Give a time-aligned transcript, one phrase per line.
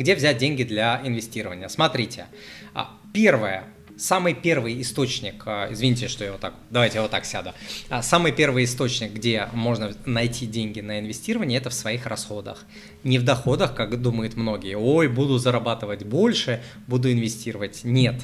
[0.00, 1.68] Где взять деньги для инвестирования?
[1.68, 2.24] Смотрите,
[2.72, 3.64] а, первое,
[3.98, 7.52] самый первый источник, а, извините, что я вот так, давайте я вот так сяду,
[7.90, 12.64] а, самый первый источник, где можно найти деньги на инвестирование, это в своих расходах.
[13.04, 17.80] Не в доходах, как думают многие, ой, буду зарабатывать больше, буду инвестировать.
[17.84, 18.22] Нет,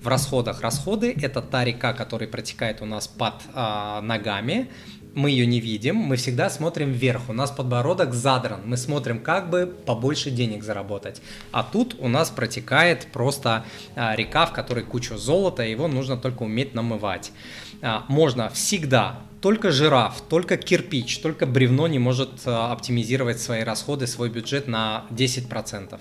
[0.00, 0.60] в расходах.
[0.60, 4.68] Расходы– это та река, которая протекает у нас под э, ногами,
[5.16, 9.48] мы ее не видим, мы всегда смотрим вверх, у нас подбородок задран, мы смотрим, как
[9.48, 11.22] бы побольше денег заработать.
[11.52, 16.42] А тут у нас протекает просто а, река, в которой куча золота, его нужно только
[16.42, 17.32] уметь намывать.
[17.80, 24.06] А, можно всегда только жираф, только кирпич, только бревно не может а, оптимизировать свои расходы,
[24.06, 25.98] свой бюджет на 10%.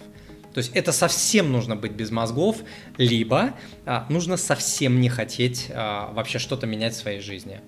[0.56, 2.58] То есть это совсем нужно быть без мозгов,
[2.98, 3.54] либо
[3.86, 7.62] а, нужно совсем не хотеть а, вообще что-то менять в своей жизни.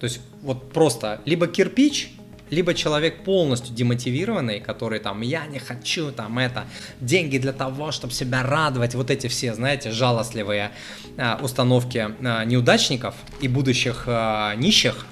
[0.00, 2.12] То есть вот просто либо кирпич,
[2.48, 6.64] либо человек полностью демотивированный, который там, я не хочу там это,
[7.00, 10.72] деньги для того, чтобы себя радовать, вот эти все, знаете, жалостливые
[11.16, 15.06] а, установки а, неудачников и будущих а, нищих.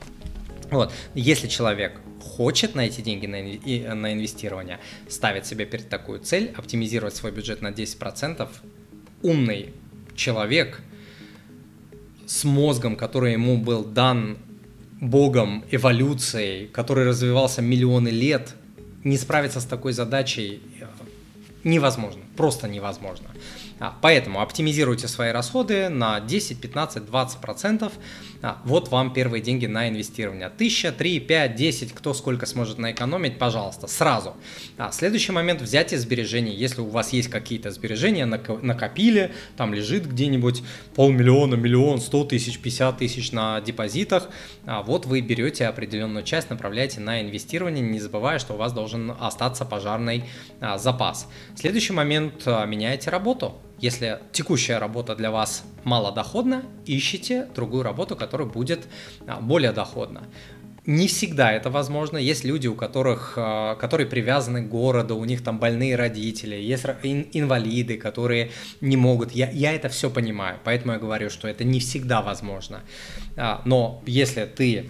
[0.70, 6.52] Вот, если человек хочет найти деньги на, и, на инвестирование, ставит себе перед такую цель,
[6.56, 8.48] оптимизировать свой бюджет на 10%,
[9.22, 9.74] умный
[10.14, 10.80] человек
[12.26, 14.38] с мозгом, который ему был дан
[15.00, 18.54] богом, эволюцией, который развивался миллионы лет,
[19.04, 20.86] не справиться с такой задачей э,
[21.64, 23.28] невозможно, просто невозможно.
[23.80, 27.92] А, поэтому оптимизируйте свои расходы на 10, 15, 20 процентов.
[28.42, 30.46] А, вот вам первые деньги на инвестирование.
[30.46, 34.34] 1000, 3, 5, 10, кто сколько сможет наэкономить, пожалуйста, сразу.
[34.78, 36.54] А, следующий момент взятие сбережений.
[36.54, 40.62] Если у вас есть какие-то сбережения, накопили, там лежит где-нибудь
[40.94, 44.28] полмиллиона, миллион, 100 тысяч, 50 тысяч на депозитах,
[44.64, 49.64] вот вы берете определенную часть, направляете на инвестирование, не забывая, что у вас должен остаться
[49.64, 50.24] пожарный
[50.76, 51.28] запас.
[51.56, 53.60] Следующий момент, меняете работу.
[53.78, 58.88] Если текущая работа для вас малодоходна, ищите другую работу, которая будет
[59.26, 60.24] а, более доходна.
[60.84, 62.16] Не всегда это возможно.
[62.16, 66.84] Есть люди, у которых, а, которые привязаны к городу, у них там больные родители, есть
[67.04, 68.50] инвалиды, которые
[68.80, 69.32] не могут.
[69.32, 72.80] Я, я это все понимаю, поэтому я говорю, что это не всегда возможно.
[73.36, 74.88] А, но если ты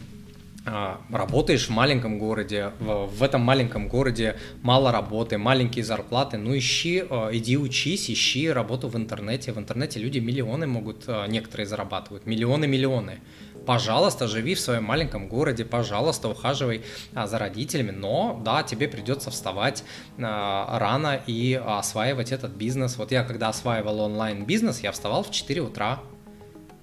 [1.11, 7.31] работаешь в маленьком городе, в, этом маленьком городе мало работы, маленькие зарплаты, ну ищи, а,
[7.33, 9.53] иди учись, ищи работу в интернете.
[9.53, 13.21] В интернете люди миллионы могут, а, некоторые зарабатывают, миллионы-миллионы.
[13.67, 19.85] Пожалуйста, живи в своем маленьком городе, пожалуйста, ухаживай за родителями, но да, тебе придется вставать
[20.17, 22.97] рано и осваивать этот бизнес.
[22.97, 26.01] Вот я когда осваивал онлайн-бизнес, я вставал в 4 утра,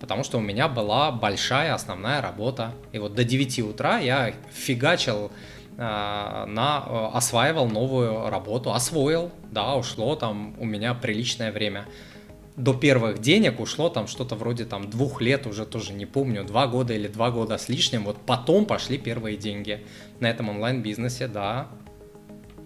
[0.05, 2.73] потому что у меня была большая основная работа.
[2.91, 5.31] И вот до 9 утра я фигачил
[5.77, 11.87] э, на, э, осваивал новую работу, освоил, да, ушло там у меня приличное время.
[12.55, 16.67] До первых денег ушло там что-то вроде там двух лет, уже тоже не помню, два
[16.67, 19.83] года или два года с лишним, вот потом пошли первые деньги
[20.19, 21.67] на этом онлайн-бизнесе, да,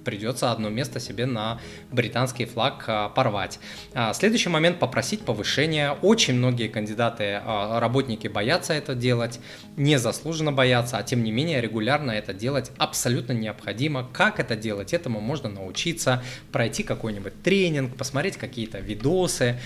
[0.03, 1.59] придется одно место себе на
[1.91, 3.59] британский флаг а, порвать.
[3.93, 5.91] А, следующий момент попросить повышения.
[6.01, 9.39] Очень многие кандидаты, а, работники боятся это делать,
[9.77, 14.07] незаслуженно боятся, а тем не менее регулярно это делать абсолютно необходимо.
[14.11, 14.93] Как это делать?
[14.93, 19.59] Этому можно научиться, пройти какой-нибудь тренинг, посмотреть какие-то видосы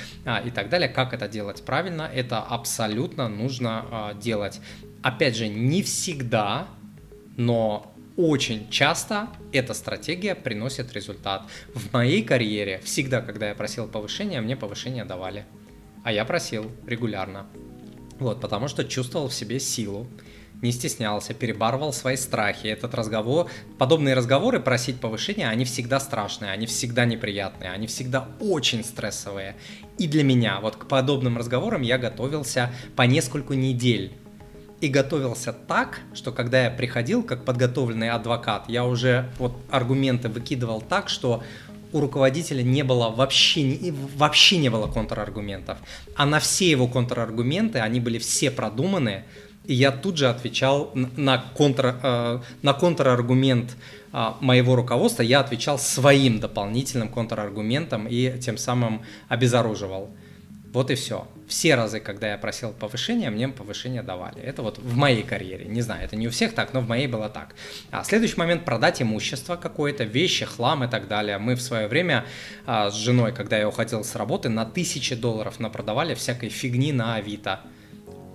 [0.46, 0.90] и так далее.
[0.90, 2.10] Как это делать правильно?
[2.14, 4.60] Это абсолютно нужно делать.
[5.02, 6.68] Опять же, не всегда,
[7.38, 11.44] но очень часто эта стратегия приносит результат.
[11.74, 15.46] В моей карьере всегда, когда я просил повышения, мне повышение давали.
[16.04, 17.48] А я просил регулярно.
[18.20, 20.08] Вот, потому что чувствовал в себе силу,
[20.62, 22.68] не стеснялся, перебарывал свои страхи.
[22.68, 28.84] Этот разговор, подобные разговоры просить повышения, они всегда страшные, они всегда неприятные, они всегда очень
[28.84, 29.56] стрессовые.
[29.98, 34.14] И для меня, вот к подобным разговорам я готовился по несколько недель
[34.84, 40.82] и готовился так, что когда я приходил как подготовленный адвокат, я уже вот аргументы выкидывал
[40.82, 41.42] так, что
[41.94, 45.78] у руководителя не было вообще, вообще не было контраргументов.
[46.18, 49.24] А на все его контраргументы, они были все продуманы,
[49.64, 53.78] и я тут же отвечал на, контр, э, на контраргумент
[54.12, 60.10] э, моего руководства, я отвечал своим дополнительным контраргументом и тем самым обезоруживал.
[60.74, 61.28] Вот и все.
[61.48, 64.42] Все разы, когда я просил повышения, мне повышение давали.
[64.42, 65.66] Это вот в моей карьере.
[65.66, 67.54] Не знаю, это не у всех так, но в моей было так.
[67.92, 71.38] А следующий момент продать имущество какое-то, вещи, хлам и так далее.
[71.38, 72.26] Мы в свое время
[72.66, 77.16] а, с женой, когда я уходил с работы, на тысячи долларов напродавали всякой фигни на
[77.16, 77.60] Авито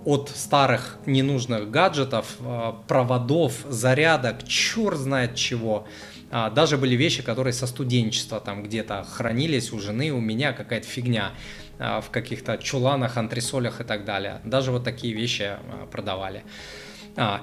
[0.05, 5.87] от старых ненужных гаджетов, а, проводов, зарядок, черт знает чего.
[6.31, 10.87] А, даже были вещи, которые со студенчества там где-то хранились у жены, у меня какая-то
[10.87, 11.31] фигня
[11.79, 14.41] а, в каких-то чуланах, антресолях и так далее.
[14.43, 16.43] Даже вот такие вещи а, продавали.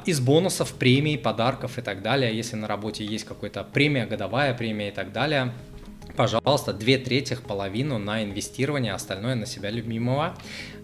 [0.07, 4.89] Из бонусов, премий, подарков и так далее, если на работе есть какая-то премия, годовая премия
[4.89, 5.53] и так далее–
[6.17, 10.37] пожалуйста, две трети, половину на инвестирование, остальное на себя любимого.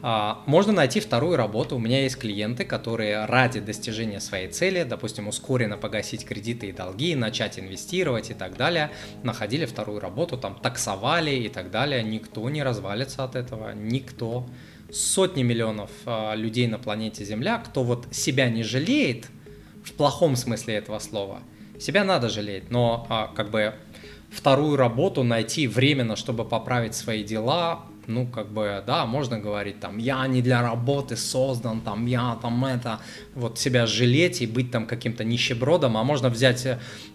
[0.02, 1.76] А, можно найти вторую работу.
[1.76, 7.14] У меня есть клиенты, которые ради достижения своей цели, допустим, ускоренно погасить кредиты и долги,
[7.14, 8.90] начать инвестировать и так далее,
[9.22, 12.02] находили вторую работу, там таксовали и так далее.
[12.02, 14.46] Никто не развалится от этого, никто.
[14.92, 19.26] Сотни миллионов а, людей на планете Земля, кто вот себя не жалеет,
[19.84, 21.40] в плохом смысле этого слова,
[21.80, 23.74] себя надо жалеть, но а, как бы
[24.32, 29.98] вторую работу найти временно, чтобы поправить свои дела, ну, как бы, да, можно говорить, там,
[29.98, 33.00] я не для работы создан, там, я там это,
[33.34, 36.66] вот себя жалеть и быть там каким-то нищебродом, а можно взять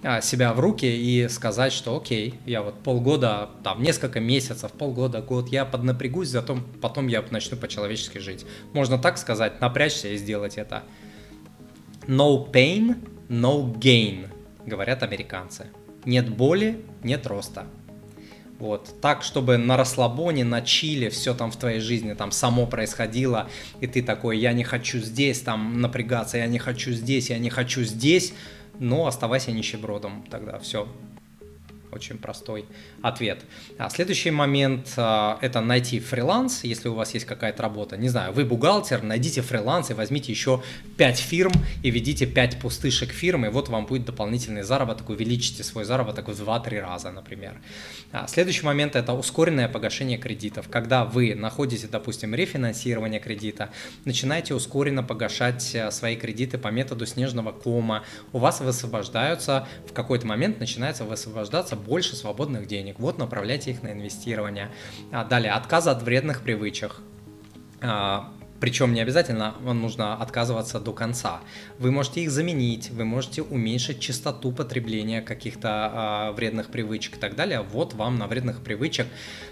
[0.03, 5.21] а, себя в руки и сказать, что окей, я вот полгода, там, несколько месяцев, полгода,
[5.21, 8.45] год, я поднапрягусь, зато потом я начну по-человечески жить.
[8.73, 10.83] Можно так сказать, напрячься и сделать это.
[12.07, 12.95] No pain,
[13.27, 14.27] no gain,
[14.65, 15.67] говорят американцы.
[16.05, 17.65] Нет боли, нет роста.
[18.59, 23.49] Вот, так, чтобы на расслабоне, на чиле все там в твоей жизни там само происходило,
[23.81, 27.51] и ты такой, я не хочу здесь там напрягаться, я не хочу здесь, я не
[27.51, 28.33] хочу здесь,
[28.79, 30.87] но оставайся нищебродом, тогда все,
[31.97, 32.65] очень простой
[33.01, 33.39] ответ.
[33.77, 37.97] А следующий момент а, это найти фриланс, если у вас есть какая-то работа.
[37.97, 40.61] Не знаю, вы бухгалтер, найдите фриланс и возьмите еще
[40.97, 41.51] 5 фирм
[41.83, 46.31] и ведите 5 пустышек фирм, и вот вам будет дополнительный заработок, увеличите свой заработок в
[46.31, 47.59] 2-3 раза, например.
[48.11, 50.67] А следующий момент это ускоренное погашение кредитов.
[50.69, 53.69] Когда вы находите, допустим, рефинансирование кредита,
[54.05, 58.03] начинаете ускоренно погашать э, свои кредиты по методу снежного кома,
[58.33, 62.99] у вас высвобождаются, в какой-то момент начинается высвобождаться больше свободных денег.
[62.99, 64.69] Вот направляйте их на инвестирование.
[65.11, 66.97] А далее, отказ от вредных привычек.
[68.59, 71.41] Причем не обязательно нужно отказываться до конца.
[71.77, 77.35] Вы можете их заменить, вы можете уменьшить частоту потребления каких-то э, вредных привычек и так
[77.35, 77.61] далее.
[77.61, 79.07] Вот вам на вредных привычек,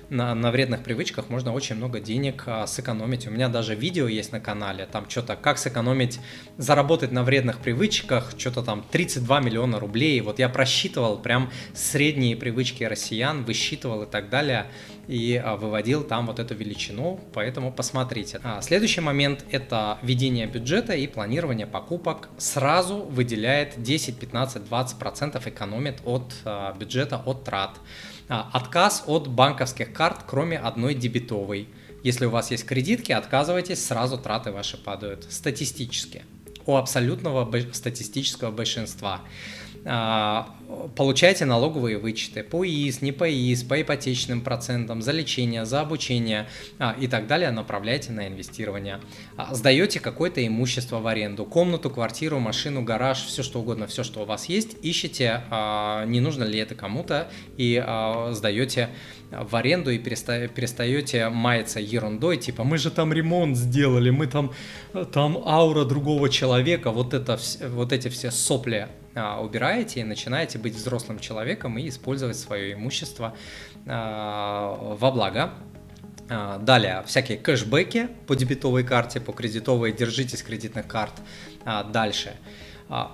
[0.09, 3.27] на, на вредных привычках можно очень много денег э, сэкономить.
[3.27, 6.19] У меня даже видео есть на канале, там что-то как сэкономить,
[6.57, 10.19] заработать на вредных привычках, что-то там 32 миллиона рублей.
[10.21, 14.67] Вот я просчитывал прям средние привычки россиян, высчитывал и так далее
[15.07, 18.39] и а, выводил там вот эту величину, поэтому посмотрите.
[18.43, 22.29] А, следующий момент это ведение бюджета и планирование покупок.
[22.37, 27.79] Сразу выделяет 10, 15, 20 процентов экономит от а, бюджета, от трат.
[28.27, 31.69] Отказ от банковских карт, кроме одной дебетовой.
[32.03, 36.23] Если у вас есть кредитки, отказывайтесь, сразу траты ваши падают статистически.
[36.65, 39.21] У абсолютного статистического большинства.
[39.87, 40.49] А,
[40.95, 46.47] получаете налоговые вычеты по ИИС, не по ИИС, по ипотечным процентам, за лечение, за обучение
[46.79, 48.99] а, и так далее направляете на инвестирование.
[49.37, 54.21] А, сдаете какое-то имущество в аренду, комнату, квартиру, машину, гараж, все что угодно, все, что
[54.21, 55.43] у вас есть, ищете,
[56.07, 57.83] не нужно ли это кому-то и
[58.31, 58.89] сдаете
[59.29, 64.51] в аренду и переста- перестаете маяться ерундой, типа мы же там ремонт сделали, мы там,
[65.13, 67.37] там аура другого человека, вот, это,
[67.69, 73.35] вот эти все сопли а, убираете и начинаете быть взрослым человеком и использовать свое имущество
[73.85, 75.53] а, во благо.
[76.29, 81.13] А, далее, всякие кэшбэки по дебетовой карте, по кредитовой, держитесь кредитных карт.
[81.91, 82.35] Дальше.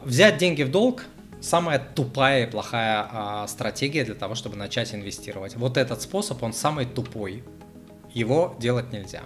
[0.03, 1.05] Взять деньги в долг,
[1.39, 5.55] самая тупая и плохая стратегия для того, чтобы начать инвестировать.
[5.55, 7.45] Вот этот способ, он самый тупой.
[8.13, 9.21] Его делать нельзя.